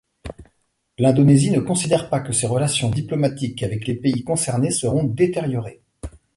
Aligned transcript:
L'Indonésie 0.97 1.51
ne 1.51 1.59
considère 1.59 2.09
pas 2.09 2.21
que 2.21 2.33
ses 2.33 2.47
relations 2.47 2.89
diplomatiques 2.89 3.61
avec 3.61 3.85
les 3.85 3.93
pays 3.93 4.23
concernés 4.23 4.71
seront 4.71 5.03
détériorées. 5.03 5.83